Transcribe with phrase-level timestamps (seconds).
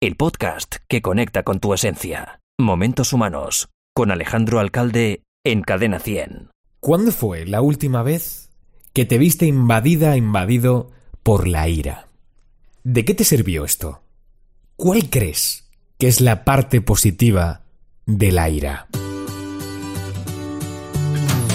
[0.00, 2.40] el podcast que conecta con tu esencia.
[2.56, 6.50] Momentos Humanos, con Alejandro Alcalde en Cadena 100.
[6.78, 8.50] ¿Cuándo fue la última vez
[8.92, 10.92] que te viste invadida, invadido
[11.24, 12.06] por la ira?
[12.84, 14.04] ¿De qué te sirvió esto?
[14.76, 15.68] ¿Cuál crees
[15.98, 17.62] que es la parte positiva
[18.06, 18.86] de la ira?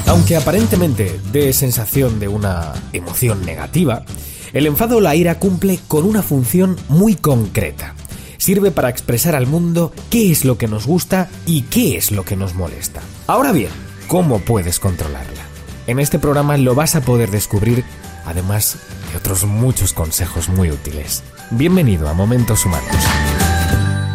[0.06, 4.04] Aunque aparentemente dé sensación de una emoción negativa,
[4.52, 7.96] el enfado o la ira cumple con una función muy concreta
[8.44, 12.26] sirve para expresar al mundo qué es lo que nos gusta y qué es lo
[12.26, 13.02] que nos molesta.
[13.26, 13.70] Ahora bien,
[14.08, 15.44] ¿cómo puedes controlarla?
[15.88, 17.86] En este programa lo vas a poder descubrir,
[18.26, 18.80] además
[19.12, 21.24] de otros muchos consejos muy útiles.
[21.52, 22.90] Bienvenido a Momentos Humanos.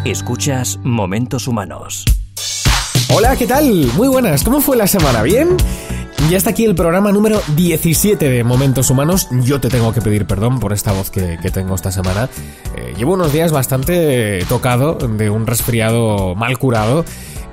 [0.05, 2.05] Escuchas Momentos Humanos.
[3.11, 3.87] Hola, ¿qué tal?
[3.95, 5.23] Muy buenas, ¿cómo fue la semana?
[5.23, 5.57] ¿Bien?
[6.27, 9.27] Ya está aquí el programa número 17 de Momentos Humanos.
[9.43, 12.29] Yo te tengo que pedir perdón por esta voz que, tengo esta semana.
[12.75, 17.05] Eh, llevo unos días bastante tocado de un resfriado mal curado.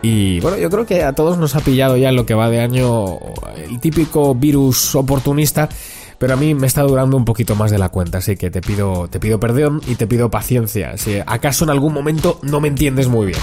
[0.02, 2.60] Y bueno, yo creo que a todos nos ha pillado ya lo que va de
[2.60, 3.18] año
[3.56, 5.68] el típico virus oportunista
[6.18, 8.60] pero a mí me está durando un poquito más de la cuenta, así que te
[8.60, 12.68] pido, te pido perdón y te pido paciencia, si acaso en algún momento no me
[12.68, 13.38] entiendes muy bien.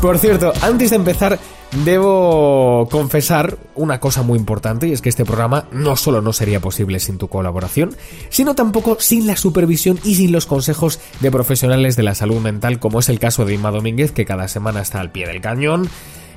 [0.00, 1.38] Por cierto, antes de empezar,
[1.84, 6.60] debo confesar una cosa muy importante, y es que este programa no solo no sería
[6.60, 7.94] posible sin tu colaboración,
[8.30, 12.78] sino tampoco sin la supervisión y sin los consejos de profesionales de la salud mental,
[12.78, 15.88] como es el caso de Inma Domínguez, que cada semana está al pie del cañón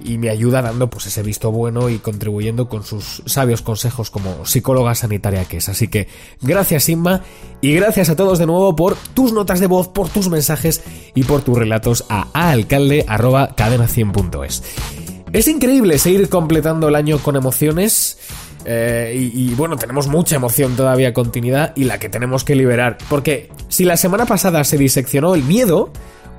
[0.03, 4.45] y me ayuda dando pues ese visto bueno y contribuyendo con sus sabios consejos como
[4.45, 5.69] psicóloga sanitaria que es.
[5.69, 6.07] Así que
[6.41, 7.21] gracias Inma
[7.61, 10.81] y gracias a todos de nuevo por tus notas de voz, por tus mensajes
[11.13, 15.00] y por tus relatos a aalcalde.cadena100.es.
[15.33, 18.17] Es increíble seguir completando el año con emociones.
[18.65, 22.97] Eh, y, bueno, tenemos mucha emoción todavía contenida y la que tenemos que liberar.
[23.09, 25.91] Porque si la semana pasada se diseccionó el miedo,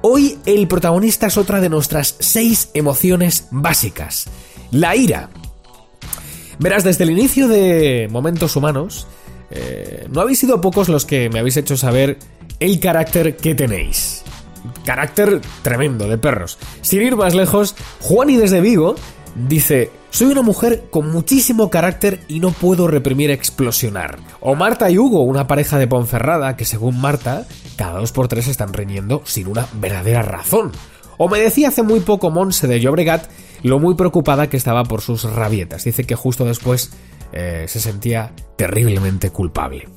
[0.05, 4.27] Hoy el protagonista es otra de nuestras seis emociones básicas,
[4.73, 5.31] la ira.
[6.59, 9.07] Verás, desde el inicio de Momentos Humanos,
[9.53, 12.19] eh, no habéis sido pocos los que me habéis hecho saber
[12.59, 14.25] el carácter que tenéis.
[14.85, 16.59] Carácter tremendo de perros.
[16.81, 18.97] Sin ir más lejos, Juani desde Vigo
[19.35, 24.19] Dice, soy una mujer con muchísimo carácter y no puedo reprimir explosionar.
[24.41, 27.47] O Marta y Hugo, una pareja de Ponferrada que según Marta,
[27.77, 30.73] cada dos por tres están riñendo sin una verdadera razón.
[31.17, 33.31] O me decía hace muy poco Monse de Llobregat
[33.63, 35.85] lo muy preocupada que estaba por sus rabietas.
[35.85, 36.91] Dice que justo después
[37.33, 39.89] eh, se sentía terriblemente culpable.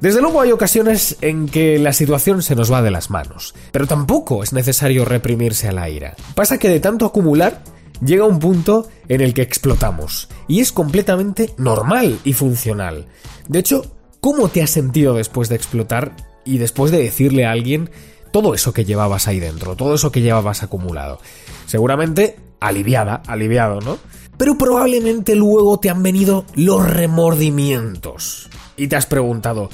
[0.00, 3.86] Desde luego hay ocasiones en que la situación se nos va de las manos, pero
[3.86, 6.16] tampoco es necesario reprimirse a la ira.
[6.34, 7.62] Pasa que de tanto acumular
[8.02, 10.28] llega un punto en el que explotamos.
[10.48, 13.08] Y es completamente normal y funcional.
[13.46, 17.90] De hecho, ¿cómo te has sentido después de explotar y después de decirle a alguien
[18.32, 21.20] todo eso que llevabas ahí dentro, todo eso que llevabas acumulado?
[21.66, 23.98] Seguramente aliviada, aliviado, ¿no?
[24.38, 28.48] Pero probablemente luego te han venido los remordimientos.
[28.78, 29.68] Y te has preguntado,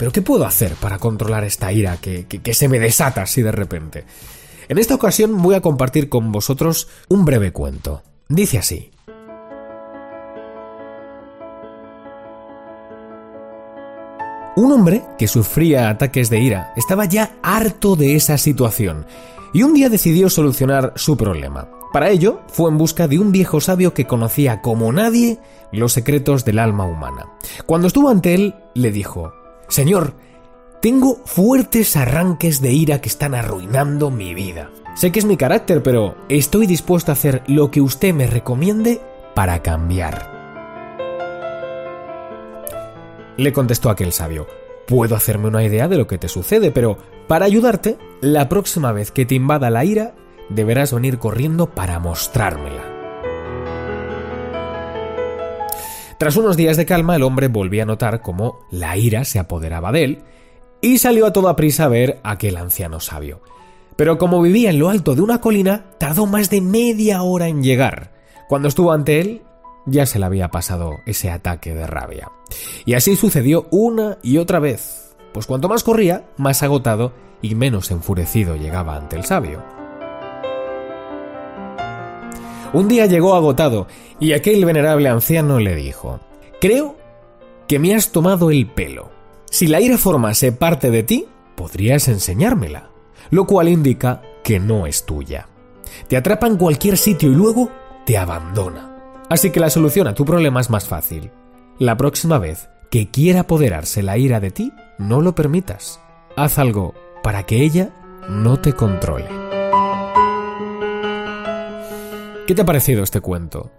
[0.00, 3.52] ¿pero qué puedo hacer para controlar esta ira que, que se me desata así de
[3.52, 4.06] repente?
[4.70, 8.02] En esta ocasión voy a compartir con vosotros un breve cuento.
[8.26, 8.90] Dice así.
[14.56, 19.04] Un hombre que sufría ataques de ira estaba ya harto de esa situación
[19.52, 21.68] y un día decidió solucionar su problema.
[21.92, 25.40] Para ello, fue en busca de un viejo sabio que conocía como nadie
[25.72, 27.26] los secretos del alma humana.
[27.66, 29.34] Cuando estuvo ante él, le dijo,
[29.70, 30.14] Señor,
[30.82, 34.68] tengo fuertes arranques de ira que están arruinando mi vida.
[34.96, 39.00] Sé que es mi carácter, pero estoy dispuesto a hacer lo que usted me recomiende
[39.34, 40.28] para cambiar.
[43.36, 44.48] Le contestó aquel sabio,
[44.88, 46.98] puedo hacerme una idea de lo que te sucede, pero
[47.28, 50.16] para ayudarte, la próxima vez que te invada la ira,
[50.48, 52.89] deberás venir corriendo para mostrármela.
[56.20, 59.90] Tras unos días de calma, el hombre volvió a notar cómo la ira se apoderaba
[59.90, 60.18] de él
[60.82, 63.40] y salió a toda prisa a ver a aquel anciano sabio.
[63.96, 67.62] Pero como vivía en lo alto de una colina, tardó más de media hora en
[67.62, 68.12] llegar.
[68.50, 69.40] Cuando estuvo ante él,
[69.86, 72.30] ya se le había pasado ese ataque de rabia.
[72.84, 77.90] Y así sucedió una y otra vez, pues cuanto más corría, más agotado y menos
[77.90, 79.79] enfurecido llegaba ante el sabio.
[82.72, 83.88] Un día llegó agotado
[84.20, 86.20] y aquel venerable anciano le dijo,
[86.60, 86.96] Creo
[87.66, 89.10] que me has tomado el pelo.
[89.50, 91.26] Si la ira formase parte de ti,
[91.56, 92.90] podrías enseñármela,
[93.30, 95.48] lo cual indica que no es tuya.
[96.08, 97.70] Te atrapa en cualquier sitio y luego
[98.06, 98.96] te abandona.
[99.28, 101.30] Así que la solución a tu problema es más fácil.
[101.78, 106.00] La próxima vez que quiera apoderarse la ira de ti, no lo permitas.
[106.36, 107.90] Haz algo para que ella
[108.28, 109.39] no te controle.
[112.50, 113.70] ¿Qué te ha parecido este cuento?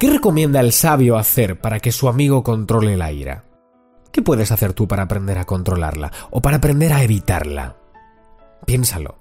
[0.00, 3.44] ¿Qué recomienda el sabio hacer para que su amigo controle la ira?
[4.10, 7.76] ¿Qué puedes hacer tú para aprender a controlarla o para aprender a evitarla?
[8.64, 9.18] Piénsalo.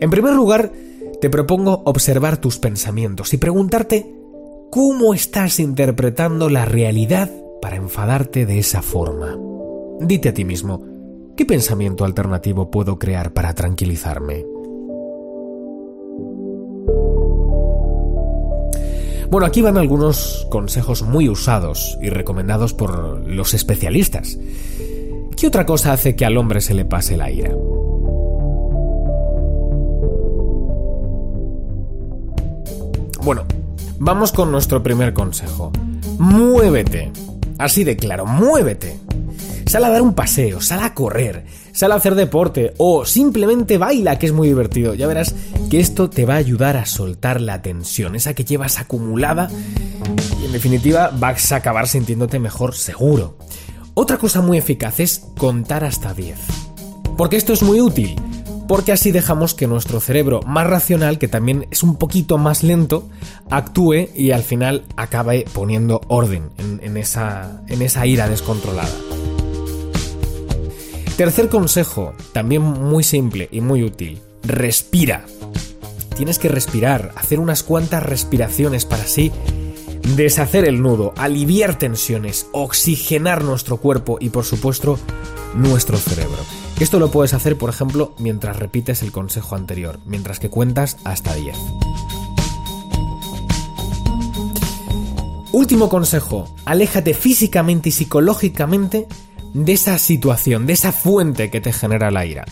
[0.00, 0.72] En primer lugar,
[1.20, 4.16] te propongo observar tus pensamientos y preguntarte
[4.72, 7.30] cómo estás interpretando la realidad
[7.60, 9.38] para enfadarte de esa forma.
[10.00, 10.91] Dite a ti mismo,
[11.36, 14.44] ¿qué pensamiento alternativo puedo crear para tranquilizarme?
[19.30, 24.38] Bueno, aquí van algunos consejos muy usados y recomendados por los especialistas.
[25.36, 27.50] ¿Qué otra cosa hace que al hombre se le pase la ira?
[33.24, 33.44] Bueno,
[33.98, 35.72] vamos con nuestro primer consejo.
[36.18, 37.10] Muévete.
[37.56, 38.98] Así de claro, muévete.
[39.72, 44.18] Sal a dar un paseo, sal a correr, sal a hacer deporte o simplemente baila,
[44.18, 44.92] que es muy divertido.
[44.92, 45.34] Ya verás
[45.70, 49.48] que esto te va a ayudar a soltar la tensión, esa que llevas acumulada
[50.42, 53.38] y en definitiva vas a acabar sintiéndote mejor seguro.
[53.94, 56.36] Otra cosa muy eficaz es contar hasta 10.
[57.16, 58.14] Porque esto es muy útil
[58.68, 63.08] porque así dejamos que nuestro cerebro más racional, que también es un poquito más lento,
[63.48, 69.11] actúe y al final acabe poniendo orden en, esa, en esa ira descontrolada.
[71.16, 75.24] Tercer consejo, también muy simple y muy útil, respira.
[76.16, 79.30] Tienes que respirar, hacer unas cuantas respiraciones para así
[80.16, 84.98] deshacer el nudo, aliviar tensiones, oxigenar nuestro cuerpo y por supuesto
[85.54, 86.38] nuestro cerebro.
[86.80, 91.34] Esto lo puedes hacer, por ejemplo, mientras repites el consejo anterior, mientras que cuentas hasta
[91.34, 91.56] 10.
[95.52, 99.06] Último consejo, aléjate físicamente y psicológicamente
[99.54, 102.44] de esa situación, de esa fuente que te genera la ira.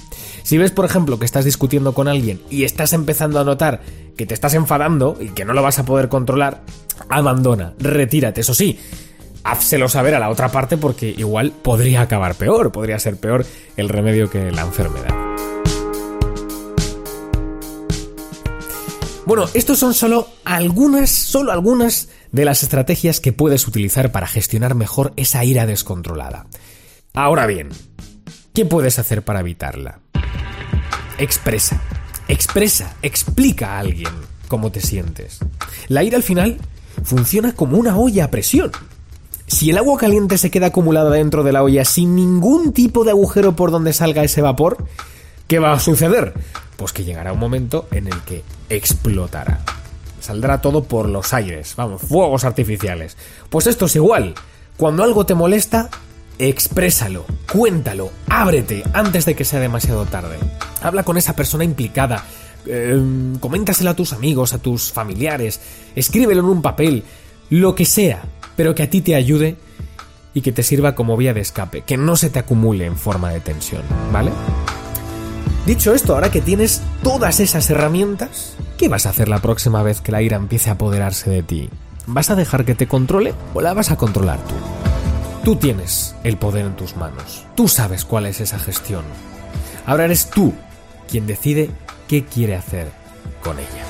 [0.43, 3.81] Si ves, por ejemplo, que estás discutiendo con alguien y estás empezando a notar
[4.17, 6.62] que te estás enfadando y que no lo vas a poder controlar,
[7.08, 8.43] abandona, retírate.
[8.43, 8.79] Eso sí,
[9.44, 13.46] házselo saber a la otra parte porque igual podría acabar peor, podría ser peor
[13.76, 15.14] el remedio que la enfermedad.
[19.26, 24.75] Bueno, estos son solo algunas, solo algunas de las estrategias que puedes utilizar para gestionar
[24.75, 26.46] mejor esa ira descontrolada.
[27.12, 27.71] Ahora bien,
[28.55, 29.99] ¿qué puedes hacer para evitarla?
[31.19, 31.83] Expresa,
[32.29, 34.12] expresa, explica a alguien
[34.47, 35.41] cómo te sientes.
[35.89, 36.59] La ira al final
[37.03, 38.71] funciona como una olla a presión.
[39.49, 43.11] Si el agua caliente se queda acumulada dentro de la olla sin ningún tipo de
[43.11, 44.87] agujero por donde salga ese vapor,
[45.49, 46.33] ¿qué va a suceder?
[46.77, 49.65] Pues que llegará un momento en el que explotará.
[50.21, 53.17] Saldrá todo por los aires, vamos, fuegos artificiales.
[53.49, 54.35] Pues esto es igual.
[54.77, 55.91] Cuando algo te molesta,
[56.49, 60.39] exprésalo, cuéntalo, ábrete antes de que sea demasiado tarde.
[60.83, 62.25] Habla con esa persona implicada,
[62.67, 62.99] eh,
[63.41, 65.61] coméntaselo a tus amigos, a tus familiares,
[65.95, 67.05] escríbelo en un papel,
[67.51, 68.23] lo que sea,
[68.57, 69.57] pero que a ti te ayude
[70.33, 73.31] y que te sirva como vía de escape, que no se te acumule en forma
[73.31, 73.83] de tensión,
[74.13, 74.31] ¿vale?
[75.67, 80.01] Dicho esto, ahora que tienes todas esas herramientas, ¿qué vas a hacer la próxima vez
[80.01, 81.69] que la ira empiece a apoderarse de ti?
[82.07, 84.80] ¿Vas a dejar que te controle o la vas a controlar tú?
[85.45, 87.47] Tú tienes el poder en tus manos.
[87.55, 89.05] Tú sabes cuál es esa gestión.
[89.87, 90.53] Ahora eres tú
[91.11, 91.70] quien decide
[92.09, 92.89] qué quiere hacer
[93.43, 93.85] con ella.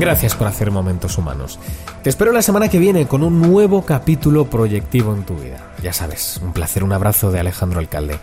[0.00, 1.60] Gracias por hacer momentos humanos.
[2.02, 5.74] Te espero la semana que viene con un nuevo capítulo proyectivo en tu vida.
[5.80, 8.18] Ya sabes, un placer, un abrazo de Alejandro Alcalde.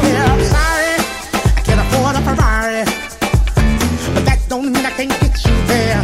[0.05, 0.95] and I'm sorry.
[1.57, 2.85] I can't afford a Ferrari.
[4.15, 6.03] But that don't mean I can't fix you there.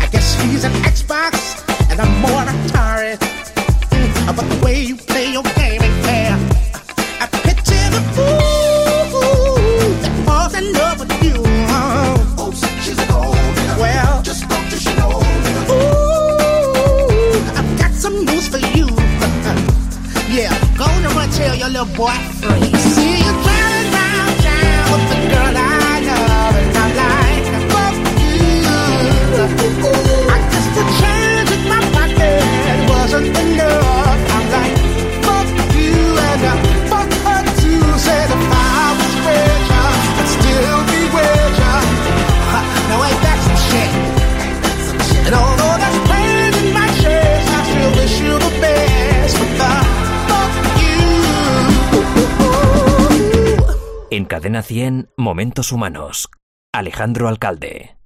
[0.00, 1.34] I guess he's an Xbox,
[1.90, 2.42] and I'm more.
[3.90, 4.96] Mm, but the way you
[18.76, 18.86] you.
[20.38, 22.70] yeah, go on and run tell your little boy free.
[22.94, 27.46] See you driving downtown with the girl I love and I'm like.
[27.72, 28.52] Fuck you.
[30.32, 33.81] I just a change in my pocket wasn't enough.
[54.42, 56.28] Cadena 100, Momentos Humanos.
[56.72, 57.96] Alejandro Alcalde.